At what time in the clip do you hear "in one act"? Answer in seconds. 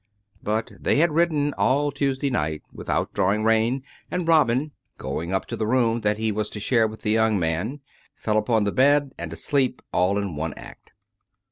10.17-10.91